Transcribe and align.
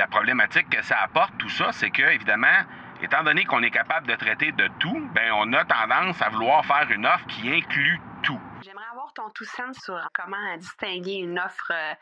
la 0.00 0.06
problématique 0.06 0.70
que 0.70 0.80
ça 0.82 0.96
apporte, 1.00 1.36
tout 1.36 1.50
ça, 1.50 1.72
c'est 1.72 1.90
que, 1.90 2.00
évidemment, 2.00 2.64
étant 3.02 3.22
donné 3.22 3.44
qu'on 3.44 3.62
est 3.62 3.70
capable 3.70 4.06
de 4.06 4.14
traiter 4.14 4.50
de 4.50 4.66
tout, 4.78 4.98
ben 5.12 5.30
on 5.34 5.52
a 5.52 5.62
tendance 5.66 6.22
à 6.22 6.30
vouloir 6.30 6.64
faire 6.64 6.90
une 6.90 7.04
offre 7.04 7.26
qui 7.26 7.52
inclut 7.52 8.00
tout. 8.22 8.40
J'aimerais 8.62 8.86
avoir 8.92 9.12
ton 9.12 9.28
tout 9.28 9.44
sens 9.44 9.76
sur 9.84 10.00
comment 10.14 10.56
distinguer 10.56 11.16
une 11.16 11.38
offre 11.38 11.72
euh, 11.74 11.94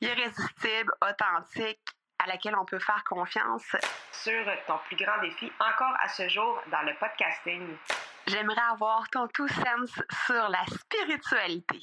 irrésistible, 0.00 0.94
authentique, 1.02 1.78
à 2.18 2.26
laquelle 2.26 2.56
on 2.56 2.64
peut 2.64 2.78
faire 2.78 3.04
confiance. 3.04 3.76
Sur 4.12 4.46
ton 4.66 4.78
plus 4.86 4.96
grand 4.96 5.20
défi 5.20 5.52
encore 5.60 5.94
à 6.02 6.08
ce 6.08 6.26
jour 6.30 6.58
dans 6.72 6.82
le 6.86 6.94
podcasting. 6.94 7.76
J'aimerais 8.28 8.66
avoir 8.72 9.06
ton 9.10 9.28
tout 9.28 9.48
sens 9.48 9.90
sur 10.24 10.48
la 10.48 10.64
spiritualité. 10.64 11.82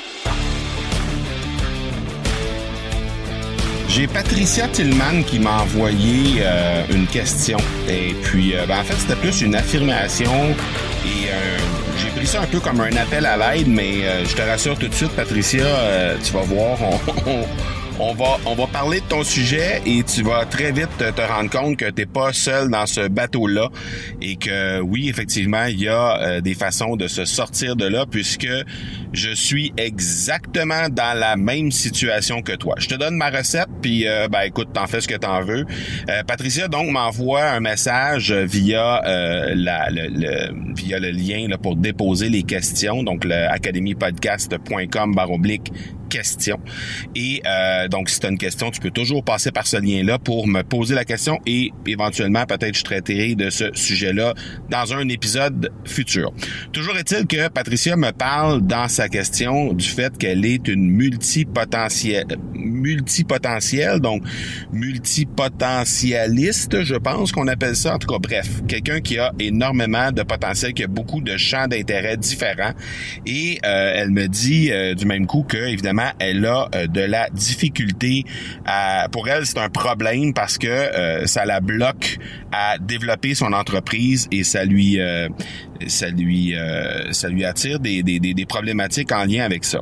J'ai 3.93 4.07
Patricia 4.07 4.69
Tillman 4.69 5.21
qui 5.27 5.37
m'a 5.37 5.63
envoyé 5.63 6.37
euh, 6.39 6.85
une 6.93 7.07
question. 7.07 7.57
Et 7.89 8.15
puis, 8.23 8.55
euh, 8.55 8.65
ben, 8.65 8.79
en 8.79 8.83
fait, 8.85 8.93
c'était 8.93 9.17
plus 9.17 9.41
une 9.41 9.53
affirmation. 9.53 10.31
Et 11.05 11.27
euh, 11.29 11.57
j'ai 11.97 12.07
pris 12.11 12.25
ça 12.25 12.39
un 12.39 12.45
peu 12.45 12.61
comme 12.61 12.79
un 12.79 12.95
appel 12.95 13.25
à 13.25 13.35
l'aide, 13.35 13.67
mais 13.67 14.23
je 14.23 14.33
te 14.33 14.41
rassure 14.43 14.77
tout 14.77 14.87
de 14.87 14.93
suite, 14.93 15.11
Patricia, 15.11 15.65
tu 16.23 16.31
vas 16.31 16.41
voir, 16.41 16.77
on, 16.81 17.41
on 17.99 18.13
va, 18.13 18.37
on 18.45 18.55
va 18.55 18.67
parler 18.67 18.99
de 18.99 19.05
ton 19.05 19.23
sujet 19.23 19.81
et 19.85 20.03
tu 20.03 20.23
vas 20.23 20.45
très 20.45 20.71
vite 20.71 20.97
te 20.97 21.21
rendre 21.21 21.49
compte 21.49 21.77
que 21.77 21.89
t'es 21.89 22.05
pas 22.05 22.33
seul 22.33 22.69
dans 22.69 22.85
ce 22.85 23.07
bateau-là 23.07 23.69
et 24.21 24.35
que 24.35 24.79
oui, 24.81 25.09
effectivement, 25.09 25.65
il 25.65 25.81
y 25.81 25.87
a 25.87 26.21
euh, 26.21 26.41
des 26.41 26.53
façons 26.53 26.95
de 26.95 27.07
se 27.07 27.25
sortir 27.25 27.75
de 27.75 27.85
là 27.85 28.05
puisque 28.09 28.47
je 29.13 29.31
suis 29.31 29.73
exactement 29.77 30.89
dans 30.89 31.17
la 31.17 31.35
même 31.35 31.71
situation 31.71 32.41
que 32.41 32.53
toi. 32.53 32.75
Je 32.77 32.87
te 32.87 32.95
donne 32.95 33.15
ma 33.15 33.29
recette 33.29 33.69
puis 33.81 34.07
euh, 34.07 34.27
ben 34.27 34.41
écoute, 34.41 34.69
t'en 34.73 34.87
fais 34.87 35.01
ce 35.01 35.07
que 35.07 35.17
t'en 35.17 35.41
veux. 35.41 35.65
Euh, 36.09 36.23
Patricia 36.23 36.67
donc 36.67 36.89
m'envoie 36.89 37.43
un 37.43 37.59
message 37.59 38.31
via 38.31 39.01
la 39.55 39.89
le, 39.89 40.73
via 40.75 40.99
le 40.99 41.11
lien 41.11 41.47
pour 41.61 41.75
déposer 41.75 42.29
les 42.29 42.43
questions 42.43 43.03
donc 43.03 43.25
le 43.25 43.47
academypodcast.com 43.49 45.15
baroblique 45.15 45.71
question. 46.11 46.59
Et 47.15 47.41
euh, 47.47 47.87
donc, 47.87 48.09
si 48.09 48.19
tu 48.19 48.27
as 48.27 48.29
une 48.29 48.37
question, 48.37 48.69
tu 48.69 48.79
peux 48.79 48.91
toujours 48.91 49.23
passer 49.23 49.51
par 49.51 49.65
ce 49.65 49.77
lien-là 49.77 50.19
pour 50.19 50.47
me 50.47 50.61
poser 50.61 50.93
la 50.93 51.05
question 51.05 51.39
et 51.45 51.71
éventuellement, 51.87 52.45
peut-être, 52.45 52.77
je 52.77 52.83
traiterai 52.83 53.35
de 53.35 53.49
ce 53.49 53.71
sujet-là 53.73 54.33
dans 54.69 54.93
un 54.93 55.07
épisode 55.07 55.71
futur. 55.85 56.33
Toujours 56.73 56.97
est-il 56.97 57.25
que 57.25 57.47
Patricia 57.47 57.95
me 57.95 58.11
parle 58.11 58.61
dans 58.61 58.89
sa 58.89 59.07
question 59.07 59.73
du 59.73 59.87
fait 59.87 60.17
qu'elle 60.17 60.45
est 60.45 60.67
une 60.67 60.91
multipotentielle, 60.91 62.25
multipotentielle, 62.53 63.99
donc 63.99 64.23
multipotentialiste, 64.73 66.83
je 66.83 66.95
pense 66.95 67.31
qu'on 67.31 67.47
appelle 67.47 67.75
ça. 67.75 67.95
En 67.95 67.99
tout 67.99 68.07
cas, 68.07 68.19
bref, 68.19 68.61
quelqu'un 68.67 68.99
qui 68.99 69.17
a 69.17 69.31
énormément 69.39 70.11
de 70.11 70.23
potentiel, 70.23 70.73
qui 70.73 70.83
a 70.83 70.87
beaucoup 70.87 71.21
de 71.21 71.37
champs 71.37 71.67
d'intérêt 71.67 72.17
différents. 72.17 72.73
Et 73.25 73.59
euh, 73.65 73.93
elle 73.95 74.11
me 74.11 74.27
dit 74.27 74.71
euh, 74.71 74.95
du 74.95 75.05
même 75.05 75.27
coup 75.27 75.43
que, 75.43 75.57
évidemment, 75.57 76.00
elle 76.19 76.45
a 76.45 76.67
euh, 76.75 76.87
de 76.87 77.01
la 77.01 77.29
difficulté 77.29 78.23
à, 78.65 79.07
pour 79.11 79.27
elle, 79.27 79.45
c'est 79.45 79.57
un 79.57 79.69
problème 79.69 80.33
parce 80.33 80.57
que 80.57 80.67
euh, 80.67 81.25
ça 81.25 81.45
la 81.45 81.59
bloque 81.59 82.17
à 82.51 82.77
développer 82.77 83.35
son 83.35 83.53
entreprise 83.53 84.27
et 84.31 84.43
ça 84.43 84.65
lui, 84.65 84.99
euh, 84.99 85.29
ça 85.87 86.09
lui, 86.09 86.53
ça 87.11 87.29
lui 87.29 87.45
attire 87.45 87.79
des, 87.79 88.03
des, 88.03 88.19
des 88.19 88.45
problématiques 88.45 89.11
en 89.11 89.25
lien 89.25 89.43
avec 89.43 89.63
ça. 89.63 89.81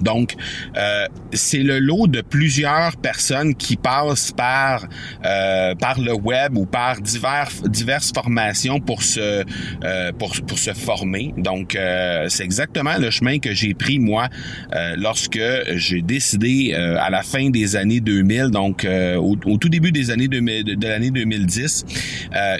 Donc, 0.00 0.34
euh, 0.76 1.06
c'est 1.32 1.62
le 1.62 1.78
lot 1.78 2.06
de 2.06 2.20
plusieurs 2.20 2.96
personnes 2.96 3.54
qui 3.54 3.76
passent 3.76 4.32
par 4.32 4.86
euh, 5.24 5.74
par 5.74 6.00
le 6.00 6.12
web 6.12 6.56
ou 6.56 6.66
par 6.66 7.00
divers 7.00 7.50
diverses 7.66 8.12
formations 8.12 8.80
pour 8.80 9.02
se 9.02 9.44
euh, 9.84 10.12
pour 10.18 10.34
pour 10.46 10.58
se 10.58 10.72
former. 10.72 11.32
Donc, 11.36 11.74
euh, 11.74 12.26
c'est 12.28 12.44
exactement 12.44 12.96
le 12.98 13.10
chemin 13.10 13.38
que 13.38 13.54
j'ai 13.54 13.74
pris 13.74 13.98
moi 13.98 14.28
euh, 14.74 14.94
lorsque 14.96 15.40
j'ai 15.74 16.02
décidé 16.02 16.74
à 16.74 17.10
la 17.10 17.22
fin 17.22 17.50
des 17.50 17.76
années 17.76 18.00
2000, 18.00 18.50
donc 18.50 18.86
au, 19.18 19.36
tout 19.36 19.68
début 19.68 19.92
des 19.92 20.10
années 20.10 20.28
de, 20.28 20.40
de 20.74 20.86
l'année 20.86 21.10
2010, 21.10 21.84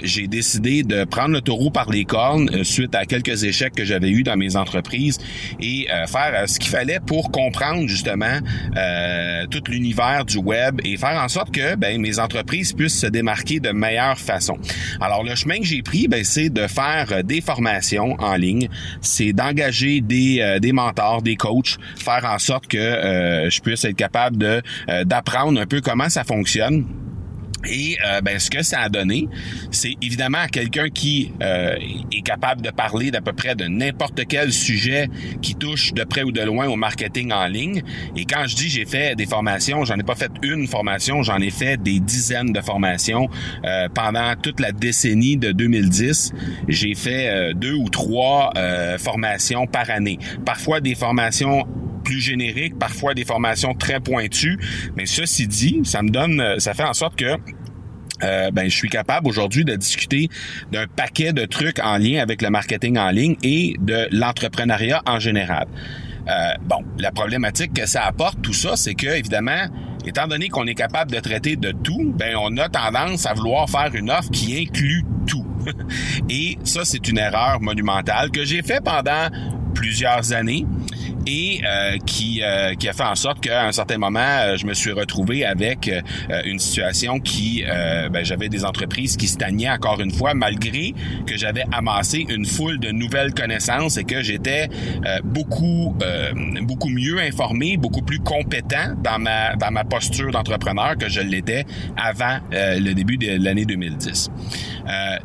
j'ai 0.03 0.27
décidé 0.27 0.83
de 0.83 1.03
prendre 1.03 1.33
le 1.33 1.41
taureau 1.41 1.69
par 1.69 1.89
les 1.89 2.05
cornes 2.05 2.63
suite 2.63 2.95
à 2.95 3.05
quelques 3.05 3.43
échecs 3.43 3.73
que 3.73 3.85
j'avais 3.85 4.09
eus 4.09 4.23
dans 4.23 4.37
mes 4.37 4.55
entreprises 4.55 5.17
et 5.59 5.87
faire 6.07 6.47
ce 6.47 6.59
qu'il 6.59 6.71
fallait 6.71 6.99
pour 7.05 7.24
comprendre 7.31 7.87
justement 7.87 8.39
euh, 8.75 9.45
tout 9.47 9.63
l'univers 9.67 10.25
du 10.25 10.37
web 10.37 10.81
et 10.83 10.97
faire 10.97 11.21
en 11.21 11.27
sorte 11.27 11.51
que 11.51 11.75
ben, 11.75 11.99
mes 11.99 12.19
entreprises 12.19 12.73
puissent 12.73 12.99
se 12.99 13.07
démarquer 13.07 13.59
de 13.59 13.71
meilleure 13.71 14.17
façon. 14.17 14.57
Alors 15.01 15.23
le 15.23 15.35
chemin 15.35 15.59
que 15.59 15.65
j'ai 15.65 15.81
pris, 15.81 16.07
ben, 16.07 16.23
c'est 16.23 16.49
de 16.49 16.67
faire 16.67 17.07
euh, 17.11 17.23
des 17.23 17.41
formations 17.41 18.15
en 18.19 18.35
ligne, 18.35 18.69
c'est 19.01 19.33
d'engager 19.33 20.01
des, 20.01 20.39
euh, 20.41 20.59
des 20.59 20.71
mentors, 20.71 21.21
des 21.21 21.35
coachs, 21.35 21.77
faire 21.97 22.25
en 22.25 22.39
sorte 22.39 22.67
que 22.67 22.77
je 23.49 23.59
puisse 23.61 23.85
être 23.85 23.95
capable 23.95 24.61
d'apprendre 25.03 25.59
un 25.59 25.65
peu 25.65 25.81
comment 25.81 26.09
ça 26.09 26.23
fonctionne 26.23 26.85
et 27.67 27.97
euh, 28.05 28.21
ben, 28.21 28.39
ce 28.39 28.49
que 28.49 28.63
ça 28.63 28.81
a 28.81 28.89
donné, 28.89 29.27
c'est 29.71 29.95
évidemment 30.01 30.45
quelqu'un 30.51 30.89
qui 30.89 31.31
euh, 31.41 31.75
est 32.11 32.21
capable 32.21 32.61
de 32.61 32.69
parler 32.69 33.11
d'à 33.11 33.21
peu 33.21 33.33
près 33.33 33.55
de 33.55 33.65
n'importe 33.65 34.21
quel 34.27 34.51
sujet 34.51 35.09
qui 35.41 35.55
touche 35.55 35.93
de 35.93 36.03
près 36.03 36.23
ou 36.23 36.31
de 36.31 36.41
loin 36.41 36.67
au 36.67 36.75
marketing 36.75 37.31
en 37.31 37.47
ligne. 37.47 37.83
Et 38.15 38.25
quand 38.25 38.45
je 38.47 38.55
dis 38.55 38.69
j'ai 38.69 38.85
fait 38.85 39.15
des 39.15 39.25
formations, 39.25 39.85
j'en 39.85 39.97
ai 39.97 40.03
pas 40.03 40.15
fait 40.15 40.31
une 40.43 40.67
formation, 40.67 41.23
j'en 41.23 41.39
ai 41.39 41.51
fait 41.51 41.81
des 41.81 41.99
dizaines 41.99 42.53
de 42.53 42.61
formations 42.61 43.29
euh, 43.65 43.87
pendant 43.93 44.35
toute 44.41 44.59
la 44.59 44.71
décennie 44.71 45.37
de 45.37 45.51
2010. 45.51 46.33
J'ai 46.67 46.95
fait 46.95 47.53
deux 47.55 47.73
ou 47.73 47.89
trois 47.89 48.51
formations 48.97 49.67
par 49.67 49.89
année. 49.89 50.19
Parfois 50.45 50.81
des 50.81 50.95
formations 50.95 51.65
plus 52.05 52.21
génériques, 52.21 52.79
parfois 52.79 53.13
des 53.13 53.25
formations 53.25 53.73
très 53.73 53.99
pointues. 53.99 54.57
Mais 54.95 55.05
ceci 55.05 55.47
dit, 55.47 55.81
ça 55.83 56.01
me 56.01 56.09
donne, 56.09 56.59
ça 56.59 56.73
fait 56.73 56.83
en 56.83 56.93
sorte 56.93 57.17
que 57.17 57.37
euh, 58.23 58.49
ben, 58.51 58.69
je 58.69 58.75
suis 58.75 58.89
capable 58.89 59.27
aujourd'hui 59.27 59.65
de 59.65 59.75
discuter 59.75 60.29
d'un 60.71 60.87
paquet 60.87 61.33
de 61.33 61.45
trucs 61.45 61.79
en 61.79 61.97
lien 61.97 62.21
avec 62.21 62.41
le 62.41 62.49
marketing 62.49 62.97
en 62.97 63.09
ligne 63.09 63.35
et 63.43 63.75
de 63.79 64.07
l'entrepreneuriat 64.11 65.01
en 65.05 65.19
général. 65.19 65.67
Euh, 66.27 66.53
bon, 66.63 66.83
la 66.97 67.11
problématique 67.11 67.73
que 67.73 67.85
ça 67.85 68.03
apporte, 68.03 68.41
tout 68.41 68.53
ça, 68.53 68.77
c'est 68.77 68.95
que, 68.95 69.07
évidemment, 69.07 69.67
étant 70.05 70.27
donné 70.27 70.49
qu'on 70.49 70.65
est 70.65 70.75
capable 70.75 71.11
de 71.11 71.19
traiter 71.19 71.55
de 71.55 71.71
tout, 71.71 72.13
ben, 72.17 72.35
on 72.39 72.55
a 72.57 72.69
tendance 72.69 73.25
à 73.25 73.33
vouloir 73.33 73.69
faire 73.69 73.93
une 73.93 74.09
offre 74.09 74.31
qui 74.31 74.57
inclut 74.59 75.03
tout. 75.27 75.45
et 76.29 76.57
ça, 76.63 76.85
c'est 76.85 77.07
une 77.07 77.17
erreur 77.17 77.61
monumentale 77.61 78.31
que 78.31 78.45
j'ai 78.45 78.63
fait 78.63 78.83
pendant 78.83 79.29
plusieurs 79.73 80.31
années 80.33 80.65
et 81.25 81.61
euh, 81.65 81.97
qui, 82.05 82.41
euh, 82.43 82.75
qui 82.75 82.87
a 82.87 82.93
fait 82.93 83.03
en 83.03 83.15
sorte 83.15 83.39
qu'à 83.39 83.65
un 83.65 83.71
certain 83.71 83.97
moment, 83.97 84.19
euh, 84.19 84.57
je 84.57 84.65
me 84.65 84.73
suis 84.73 84.91
retrouvé 84.91 85.45
avec 85.45 85.91
une 86.45 86.59
situation 86.59 87.19
qui, 87.19 87.63
ben, 88.11 88.23
j'avais 88.23 88.49
des 88.49 88.65
entreprises 88.65 89.17
qui 89.17 89.27
stagnaient 89.27 89.69
encore 89.69 89.99
une 89.99 90.11
fois, 90.11 90.33
malgré 90.33 90.93
que 91.25 91.37
j'avais 91.37 91.63
amassé 91.71 92.25
une 92.29 92.45
foule 92.45 92.79
de 92.79 92.91
nouvelles 92.91 93.33
connaissances 93.33 93.97
et 93.97 94.03
que 94.03 94.21
j'étais 94.21 94.69
beaucoup, 95.23 95.95
beaucoup 96.61 96.89
mieux 96.89 97.19
informé, 97.19 97.77
beaucoup 97.77 98.01
plus 98.01 98.19
compétent 98.19 98.95
dans 99.03 99.19
ma, 99.19 99.55
dans 99.55 99.71
ma 99.71 99.83
posture 99.83 100.31
d'entrepreneur 100.31 100.97
que 100.97 101.09
je 101.09 101.21
l'étais 101.21 101.65
avant 101.97 102.39
le 102.51 102.93
début 102.93 103.17
de 103.17 103.43
l'année 103.43 103.65
2010. 103.65 104.29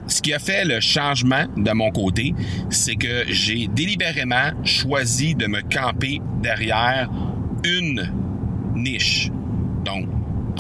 ce 0.07 0.23
qui 0.23 0.33
a 0.33 0.39
fait 0.39 0.65
le 0.65 0.81
changement 0.81 1.45
de 1.57 1.73
mon 1.73 1.91
côté, 1.91 2.35
c'est 2.71 2.97
que 2.97 3.25
j'ai 3.29 3.69
délibérément 3.69 4.51
choisi 4.65 5.35
de 5.35 5.47
me 5.47 5.61
camper 5.63 5.90
derrière 6.43 7.09
une 7.65 8.13
niche. 8.75 9.31
Donc, 9.85 10.07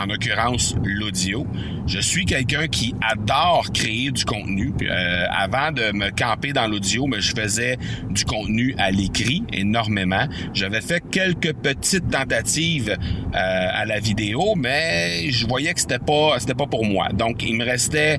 en 0.00 0.06
l'occurrence 0.06 0.74
l'audio. 0.82 1.46
Je 1.86 1.98
suis 1.98 2.24
quelqu'un 2.24 2.68
qui 2.68 2.94
adore 3.00 3.70
créer 3.72 4.10
du 4.10 4.24
contenu. 4.24 4.72
Euh, 4.82 5.24
avant 5.30 5.72
de 5.72 5.92
me 5.92 6.10
camper 6.10 6.52
dans 6.52 6.66
l'audio, 6.66 7.06
mais 7.06 7.20
je 7.20 7.34
faisais 7.34 7.76
du 8.08 8.24
contenu 8.24 8.74
à 8.78 8.90
l'écrit 8.90 9.42
énormément. 9.52 10.26
J'avais 10.54 10.80
fait 10.80 11.02
quelques 11.10 11.52
petites 11.52 12.08
tentatives 12.08 12.90
euh, 12.90 13.34
à 13.34 13.84
la 13.84 13.98
vidéo, 14.00 14.54
mais 14.56 15.30
je 15.30 15.46
voyais 15.46 15.74
que 15.74 15.80
c'était 15.80 15.98
pas 15.98 16.38
c'était 16.38 16.54
pas 16.54 16.66
pour 16.66 16.84
moi. 16.84 17.08
Donc 17.12 17.42
il 17.42 17.56
me 17.56 17.64
restait 17.64 18.18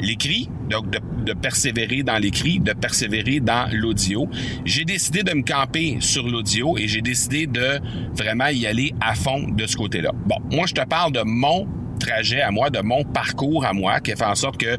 l'écrit, 0.00 0.48
donc 0.70 0.90
de, 0.90 1.00
de, 1.24 1.32
persévérer 1.32 2.02
dans 2.02 2.18
l'écrit, 2.18 2.60
de 2.60 2.72
persévérer 2.72 3.40
dans 3.40 3.68
l'audio. 3.72 4.28
J'ai 4.64 4.84
décidé 4.84 5.22
de 5.22 5.32
me 5.32 5.42
camper 5.42 5.98
sur 6.00 6.26
l'audio 6.26 6.76
et 6.78 6.88
j'ai 6.88 7.02
décidé 7.02 7.46
de 7.46 7.80
vraiment 8.16 8.48
y 8.48 8.66
aller 8.66 8.94
à 9.00 9.14
fond 9.14 9.48
de 9.48 9.66
ce 9.66 9.76
côté-là. 9.76 10.12
Bon, 10.26 10.36
moi 10.50 10.66
je 10.66 10.74
te 10.74 10.84
parle 10.86 11.12
de 11.12 11.22
mon 11.24 11.66
trajet 11.98 12.40
à 12.40 12.50
moi, 12.50 12.70
de 12.70 12.80
mon 12.80 13.04
parcours 13.04 13.66
à 13.66 13.72
moi, 13.72 14.00
qui 14.00 14.12
a 14.12 14.16
fait 14.16 14.24
en 14.24 14.34
sorte 14.34 14.56
que 14.56 14.66
euh, 14.66 14.76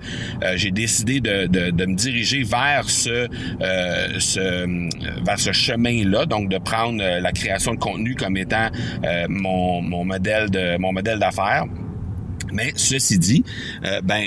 j'ai 0.56 0.72
décidé 0.72 1.20
de, 1.20 1.48
de, 1.48 1.70
de, 1.70 1.86
me 1.86 1.96
diriger 1.96 2.44
vers 2.44 2.90
ce, 2.90 3.28
euh, 3.62 4.20
ce 4.20 4.66
vers 5.24 5.40
ce 5.40 5.52
chemin-là, 5.52 6.26
donc 6.26 6.50
de 6.50 6.58
prendre 6.58 7.04
euh, 7.04 7.20
la 7.20 7.32
création 7.32 7.74
de 7.74 7.80
contenu 7.80 8.16
comme 8.16 8.38
étant 8.38 8.70
euh, 9.04 9.26
mon, 9.30 9.82
mon 9.82 10.06
modèle 10.06 10.50
de 10.50 10.78
mon 10.78 10.94
modèle 10.94 11.20
d'affaires. 11.20 11.66
Mais 12.54 12.74
ceci 12.76 13.20
dit, 13.20 13.44
euh, 13.86 14.02
ben 14.04 14.26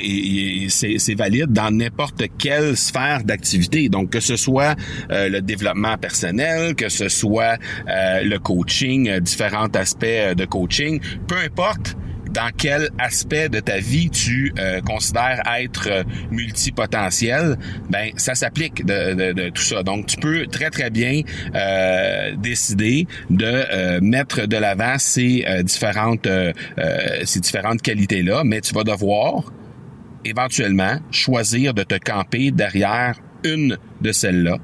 c'est 0.69 1.15
valide 1.15 1.53
dans 1.53 1.71
n'importe 1.71 2.25
quelle 2.39 2.77
sphère 2.77 3.25
d'activité. 3.25 3.89
Donc 3.89 4.11
que 4.11 4.21
ce 4.21 4.37
soit 4.37 4.77
euh, 5.11 5.29
le 5.29 5.41
développement 5.41 5.97
personnel, 5.97 6.75
que 6.75 6.89
ce 6.89 7.09
soit 7.09 7.59
euh, 7.89 8.23
le 8.23 8.39
coaching, 8.39 9.19
différents 9.21 9.69
aspects 9.75 10.05
de 10.05 10.45
coaching, 10.45 11.01
peu 11.27 11.37
importe 11.37 11.97
dans 12.33 12.51
quel 12.57 12.91
aspect 12.99 13.49
de 13.49 13.61
ta 13.61 13.79
vie 13.79 14.11
tu 14.11 14.53
euh, 14.59 14.81
considères 14.81 15.43
être 15.59 15.89
euh, 15.91 16.05
multipotentiel, 16.31 17.57
ben 17.91 18.11
ça 18.17 18.35
s'applique 18.35 18.85
de, 18.85 19.15
de, 19.15 19.33
de, 19.33 19.49
tout 19.51 19.63
ça. 19.63 19.83
Donc 19.83 20.07
tu 20.07 20.17
peux 20.17 20.47
très 20.47 20.71
très 20.71 20.91
bien 20.91 21.23
euh, 21.55 22.35
décider 22.37 23.07
de 23.31 23.45
euh, 23.45 24.01
mettre 24.01 24.47
de 24.47 24.57
l'avant 24.57 24.99
ces 24.99 25.45
euh, 25.49 25.63
différentes 25.63 26.29
ces 27.25 27.41
différentes 27.41 27.83
qualités 27.83 28.23
là, 28.23 28.43
mais 28.45 28.61
tu 28.61 28.75
vas 28.75 28.85
devoir 28.85 29.53
éventuellement 30.25 30.99
choisir 31.11 31.75
de 31.75 31.83
te 31.83 31.97
camper 31.97 32.51
derrière 32.51 33.17
une 33.45 33.77
de 34.03 34.13
celles-là. 34.13 34.59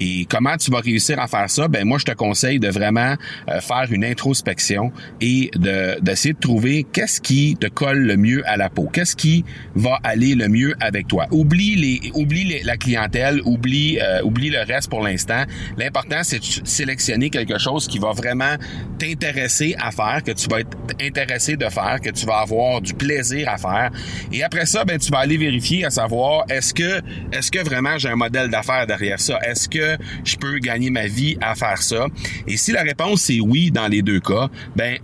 Et 0.00 0.26
comment 0.28 0.56
tu 0.56 0.70
vas 0.70 0.80
réussir 0.80 1.18
à 1.18 1.26
faire 1.26 1.48
ça? 1.48 1.68
Ben 1.68 1.86
moi, 1.86 1.98
je 1.98 2.04
te 2.04 2.12
conseille 2.12 2.58
de 2.58 2.68
vraiment 2.68 3.14
euh, 3.48 3.60
faire 3.60 3.86
une 3.90 4.04
introspection 4.04 4.92
et 5.20 5.50
de 5.56 6.00
d'essayer 6.00 6.34
de 6.34 6.38
trouver 6.38 6.86
qu'est-ce 6.92 7.20
qui 7.20 7.56
te 7.58 7.66
colle 7.66 7.98
le 7.98 8.16
mieux 8.16 8.42
à 8.48 8.56
la 8.56 8.70
peau, 8.70 8.88
qu'est-ce 8.92 9.16
qui 9.16 9.44
va 9.74 9.98
aller 10.02 10.34
le 10.34 10.48
mieux 10.48 10.74
avec 10.80 11.06
toi? 11.08 11.26
Oublie 11.30 11.76
les, 11.76 12.10
oublie 12.14 12.62
la 12.62 12.76
clientèle, 12.76 13.40
oublie, 13.44 13.98
euh, 14.00 14.22
oublie 14.22 14.50
le 14.50 14.60
reste 14.60 14.88
pour 14.88 15.02
l'instant. 15.02 15.44
L'important, 15.76 16.22
c'est 16.22 16.38
de 16.38 16.66
sélectionner 16.66 17.30
quelque 17.30 17.58
chose 17.58 17.86
qui 17.86 17.98
va 17.98 18.12
vraiment 18.12 18.56
t'intéresser 18.98 19.74
à 19.78 19.90
faire, 19.90 20.22
que 20.24 20.32
tu 20.32 20.48
vas 20.48 20.60
être 20.60 20.76
intéressé 21.00 21.56
de 21.56 21.68
faire, 21.68 22.00
que 22.02 22.10
tu 22.10 22.26
vas 22.26 22.38
avoir 22.38 22.80
du 22.80 22.94
plaisir 22.94 23.48
à 23.48 23.58
faire. 23.58 23.90
Et 24.32 24.42
après 24.42 24.66
ça, 24.66 24.84
ben 24.84 24.98
tu 24.98 25.10
vas 25.10 25.18
aller 25.18 25.36
vérifier 25.36 25.84
à 25.84 25.90
savoir 25.90 26.44
est-ce 26.48 26.74
que 26.74 27.00
est-ce 27.32 27.50
que 27.50 27.62
vraiment 27.62 27.98
j'ai 27.98 28.08
un 28.08 28.16
modèle 28.16 28.50
d'affaires 28.50 28.79
derrière 28.86 29.20
ça? 29.20 29.38
Est-ce 29.42 29.68
que 29.68 29.96
je 30.24 30.36
peux 30.36 30.58
gagner 30.58 30.90
ma 30.90 31.06
vie 31.06 31.36
à 31.40 31.54
faire 31.54 31.82
ça? 31.82 32.06
Et 32.46 32.56
si 32.56 32.72
la 32.72 32.82
réponse 32.82 33.30
est 33.30 33.40
oui 33.40 33.70
dans 33.70 33.88
les 33.88 34.02
deux 34.02 34.20
cas, 34.20 34.48
ben 34.76 34.98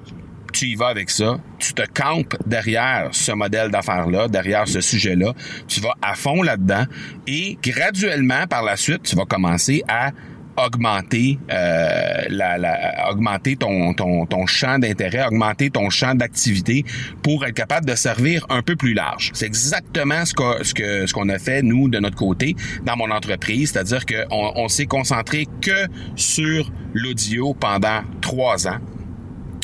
tu 0.53 0.67
y 0.67 0.75
vas 0.75 0.89
avec 0.89 1.11
ça, 1.11 1.39
tu 1.59 1.75
te 1.75 1.83
campes 1.83 2.35
derrière 2.47 3.11
ce 3.13 3.33
modèle 3.33 3.71
d'affaires-là, 3.71 4.29
derrière 4.29 4.67
ce 4.67 4.81
sujet-là, 4.81 5.35
tu 5.69 5.81
vas 5.81 5.95
à 6.01 6.15
fond 6.15 6.43
là-dedans 6.43 6.85
et 7.27 7.59
graduellement 7.63 8.47
par 8.47 8.63
la 8.63 8.77
suite, 8.77 9.03
tu 9.03 9.17
vas 9.17 9.27
commencer 9.27 9.83
à 9.87 10.13
augmenter 10.57 11.39
euh, 11.51 12.23
la, 12.29 13.11
augmenter 13.11 13.57
ton, 13.57 13.95
ton, 13.95 14.27
ton 14.27 14.47
champ 14.47 14.79
d'intérêt, 14.79 15.27
augmenter 15.27 15.71
ton 15.71 15.91
champ 15.91 16.15
d'activité 16.15 16.85
pour 17.23 17.45
être 17.45 17.55
capable 17.55 17.87
de 17.87 17.95
servir 17.95 18.47
un 18.49 18.63
peu 18.63 18.77
plus 18.77 18.95
large. 18.95 19.31
C'est 19.35 19.47
exactement 19.47 20.25
ce 20.25 20.35
ce 20.63 20.75
que 20.75 21.07
ce 21.07 21.13
qu'on 21.13 21.29
a 21.29 21.39
fait 21.39 21.63
nous 21.63 21.89
de 21.89 21.99
notre 21.99 22.17
côté 22.17 22.57
dans 22.85 22.97
mon 22.97 23.11
entreprise, 23.11 23.73
c'est-à-dire 23.73 24.05
qu'on 24.07 24.53
on, 24.57 24.69
s'est 24.69 24.87
concentré 24.87 25.47
que 25.61 25.87
sur 26.17 26.71
l'audio 26.95 27.55
pendant 27.55 28.01
trois 28.21 28.67
ans. 28.69 28.79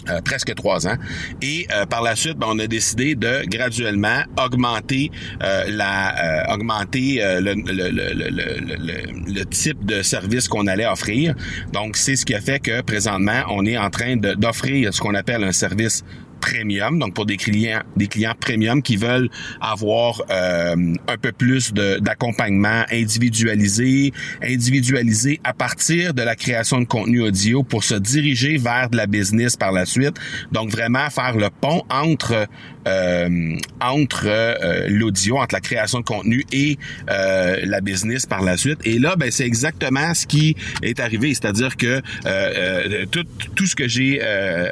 Euh, 0.08 0.20
presque 0.20 0.52
trois 0.56 0.88
ans. 0.88 0.96
Et 1.42 1.68
euh, 1.72 1.86
par 1.86 2.02
la 2.02 2.16
suite, 2.16 2.36
ben, 2.36 2.48
on 2.50 2.58
a 2.58 2.66
décidé 2.66 3.14
de 3.14 3.42
graduellement 3.46 4.22
augmenter 4.36 5.12
euh, 5.42 5.64
la 5.68 6.52
augmenter 6.52 7.20
le, 7.22 7.54
le, 7.54 7.90
le, 7.90 9.32
le, 9.32 9.44
type 9.44 9.84
de 9.84 10.02
service 10.02 10.48
qu'on 10.48 10.66
allait 10.66 10.86
offrir. 10.86 11.34
Donc, 11.72 11.96
c'est 11.96 12.16
ce 12.16 12.26
qui 12.26 12.34
a 12.34 12.40
fait 12.40 12.58
que 12.58 12.80
présentement, 12.80 13.42
on 13.50 13.64
est 13.64 13.78
en 13.78 13.90
train 13.90 14.16
d'offrir 14.16 14.92
ce 14.92 15.00
qu'on 15.00 15.14
appelle 15.14 15.44
un 15.44 15.52
service 15.52 16.02
premium, 16.42 16.98
donc 16.98 17.14
pour 17.14 17.24
des 17.24 17.38
clients, 17.38 17.82
des 17.96 18.08
clients 18.08 18.34
premium 18.38 18.82
qui 18.82 18.96
veulent 18.96 19.30
avoir 19.60 20.22
euh, 20.30 20.74
un 21.08 21.16
peu 21.16 21.32
plus 21.32 21.72
d'accompagnement 21.72 22.82
individualisé, 22.90 24.12
individualisé 24.42 25.40
à 25.44 25.54
partir 25.54 26.12
de 26.12 26.22
la 26.22 26.36
création 26.36 26.80
de 26.80 26.84
contenu 26.84 27.22
audio 27.22 27.62
pour 27.62 27.84
se 27.84 27.94
diriger 27.94 28.58
vers 28.58 28.90
de 28.90 28.96
la 28.96 29.06
business 29.06 29.56
par 29.56 29.72
la 29.72 29.86
suite. 29.86 30.16
Donc 30.50 30.70
vraiment 30.70 31.08
faire 31.10 31.36
le 31.36 31.48
pont 31.48 31.82
entre 31.88 32.48
euh, 32.86 33.56
entre 33.80 34.24
euh, 34.26 34.88
l'audio, 34.88 35.38
entre 35.38 35.54
la 35.54 35.60
création 35.60 36.00
de 36.00 36.04
contenu 36.04 36.44
et 36.52 36.78
euh, 37.10 37.60
la 37.64 37.80
business 37.80 38.26
par 38.26 38.42
la 38.42 38.56
suite. 38.56 38.80
Et 38.84 38.98
là, 38.98 39.14
ben 39.16 39.30
c'est 39.30 39.46
exactement 39.46 40.14
ce 40.14 40.26
qui 40.26 40.56
est 40.82 41.00
arrivé, 41.00 41.34
c'est-à-dire 41.34 41.76
que 41.76 42.02
euh, 42.26 43.06
tout, 43.10 43.24
tout 43.54 43.66
ce 43.66 43.76
que 43.76 43.88
j'ai 43.88 44.20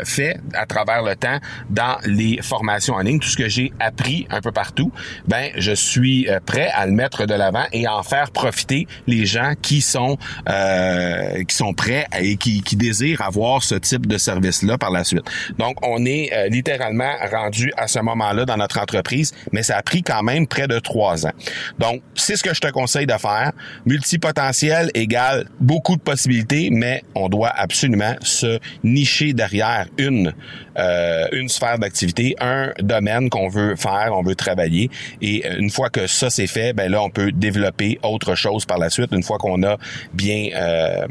fait 0.05 0.38
à 0.55 0.66
travers 0.66 1.02
le 1.02 1.14
temps 1.16 1.38
dans 1.69 1.97
les 2.05 2.41
formations 2.43 2.95
en 2.95 3.01
ligne, 3.01 3.19
tout 3.19 3.29
ce 3.29 3.37
que 3.37 3.49
j'ai 3.49 3.73
appris 3.81 4.27
un 4.31 4.41
peu 4.41 4.53
partout, 4.53 4.93
ben 5.27 5.51
je 5.57 5.73
suis 5.73 6.29
euh, 6.29 6.41
prêt 6.45 6.71
à 6.75 6.87
le 6.87 6.93
mettre 6.93 7.27
de 7.27 7.35
l'avant 7.35 7.65
et 7.73 7.87
à 7.87 7.97
en 7.97 8.03
faire 8.03 8.31
profiter 8.31 8.87
les 9.07 9.27
gens 9.27 9.53
qui 9.61 9.81
sont 9.81 10.17
euh, 10.49 11.45
qui 11.45 11.55
sont 11.55 11.75
prêts 11.75 12.07
et 12.19 12.37
qui, 12.37 12.62
qui 12.62 12.77
désirent 12.77 13.23
avoir 13.23 13.62
ce 13.62 13.75
type 13.75 14.07
de 14.07 14.19
service-là 14.19 14.79
par 14.79 14.91
la 14.91 15.05
suite. 15.05 15.25
Donc, 15.59 15.77
on 15.87 16.05
est 16.05 16.33
euh, 16.33 16.49
littéralement 16.49 17.12
rendu 17.31 17.73
à 17.77 17.87
ce 17.89 17.99
moment-là 18.01 18.45
dans 18.45 18.57
notre 18.57 18.79
entreprise, 18.81 19.33
mais 19.53 19.62
ça 19.62 19.77
a 19.77 19.83
pris 19.83 20.03
quand 20.03 20.23
même 20.23 20.47
près 20.47 20.69
de 20.69 20.79
trois 20.79 21.27
ans. 21.27 21.33
Donc, 21.79 22.03
c'est 22.15 22.37
ce 22.37 22.43
que 22.43 22.55
je 22.55 22.61
te 22.61 22.69
conseille 22.69 23.07
de 23.07 23.15
faire. 23.15 23.53
Multipotentiel 23.87 24.91
égale 24.95 25.47
beaucoup 25.61 25.97
de 25.97 26.01
possibilités, 26.01 26.69
mais 26.71 27.03
on 27.15 27.29
doit 27.29 27.53
absolument 27.55 28.15
se 28.23 28.59
nicher 28.85 29.33
derrière 29.33 29.87
une 29.99 30.33
euh, 30.78 31.26
une 31.32 31.49
sphère 31.49 31.78
d'activité, 31.78 32.37
un 32.40 32.72
domaine 32.81 33.31
qu'on 33.31 33.49
veut 33.49 33.76
faire, 33.76 34.12
on 34.12 34.22
veut 34.22 34.34
travailler. 34.34 34.90
Et 35.20 35.44
euh, 35.44 35.56
une 35.58 35.70
fois 35.70 35.90
que 35.90 36.06
ça 36.06 36.31
c'est 36.31 36.46
fait, 36.46 36.72
ben 36.72 36.90
là 36.90 37.02
on 37.02 37.11
peut 37.11 37.32
développer 37.32 37.99
autre 38.02 38.35
chose 38.35 38.64
par 38.64 38.78
la 38.78 38.90
suite. 38.90 39.11
Une 39.12 39.23
fois 39.23 39.38
qu'on 39.38 39.62
a 39.62 39.76
bien, 40.12 40.49
euh, 40.54 41.06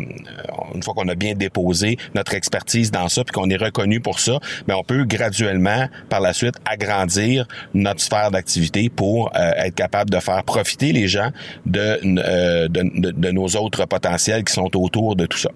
une 0.73 0.83
fois 0.83 0.93
qu'on 0.93 1.07
a 1.07 1.15
bien 1.15 1.33
déposé 1.33 1.97
notre 2.15 2.33
expertise 2.33 2.91
dans 2.91 3.09
ça, 3.09 3.23
puis 3.23 3.33
qu'on 3.33 3.49
est 3.49 3.57
reconnu 3.57 3.99
pour 3.99 4.19
ça, 4.19 4.39
ben 4.67 4.75
on 4.75 4.83
peut 4.83 5.03
graduellement 5.05 5.87
par 6.09 6.21
la 6.21 6.33
suite 6.33 6.55
agrandir 6.65 7.47
notre 7.73 8.01
sphère 8.01 8.31
d'activité 8.31 8.89
pour 8.89 9.31
euh, 9.35 9.51
être 9.57 9.75
capable 9.75 10.09
de 10.09 10.19
faire 10.19 10.43
profiter 10.43 10.91
les 10.91 11.07
gens 11.07 11.31
de, 11.65 11.99
euh, 12.03 12.67
de, 12.67 12.83
de, 12.95 13.11
de, 13.11 13.31
nos 13.31 13.47
autres 13.49 13.85
potentiels 13.85 14.43
qui 14.43 14.53
sont 14.53 14.75
autour 14.75 15.15
de 15.15 15.25
tout 15.25 15.37
ça. 15.37 15.49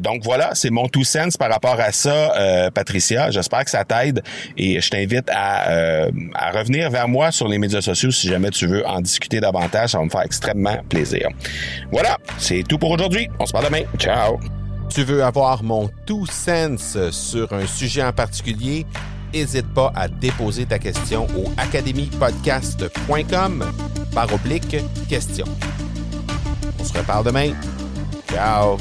Donc 0.00 0.22
voilà, 0.24 0.50
c'est 0.54 0.70
mon 0.70 0.88
tout 0.88 1.04
sens 1.04 1.36
par 1.36 1.50
rapport 1.50 1.78
à 1.80 1.92
ça, 1.92 2.70
J'espère 3.30 3.64
que 3.64 3.70
ça 3.70 3.84
t'aide 3.84 4.22
et 4.56 4.80
je 4.80 4.90
t'invite 4.90 5.28
à, 5.30 5.70
euh, 5.70 6.10
à 6.34 6.50
revenir 6.52 6.90
vers 6.90 7.08
moi 7.08 7.30
sur 7.30 7.48
les 7.48 7.58
médias 7.58 7.80
sociaux 7.80 8.10
si 8.10 8.28
jamais 8.28 8.50
tu 8.50 8.66
veux 8.66 8.86
en 8.86 9.00
discuter 9.00 9.40
davantage. 9.40 9.90
Ça 9.90 9.98
va 9.98 10.04
me 10.04 10.10
faire 10.10 10.22
extrêmement 10.22 10.78
plaisir. 10.88 11.28
Voilà, 11.90 12.18
c'est 12.38 12.62
tout 12.66 12.78
pour 12.78 12.90
aujourd'hui. 12.90 13.28
On 13.38 13.46
se 13.46 13.52
parle 13.52 13.66
demain. 13.66 13.82
Ciao! 13.98 14.38
Tu 14.88 15.04
veux 15.04 15.22
avoir 15.22 15.62
mon 15.62 15.90
tout 16.06 16.26
sens 16.26 16.96
sur 17.10 17.52
un 17.52 17.66
sujet 17.66 18.02
en 18.02 18.12
particulier? 18.12 18.86
N'hésite 19.34 19.66
pas 19.74 19.92
à 19.94 20.08
déposer 20.08 20.64
ta 20.64 20.78
question 20.78 21.26
au 21.36 21.44
academypodcast.com 21.58 23.64
par 24.14 24.32
oblique 24.32 24.76
question. 25.08 25.44
On 26.80 26.84
se 26.84 26.96
reparle 26.96 27.26
demain. 27.26 27.52
Ciao! 28.32 28.78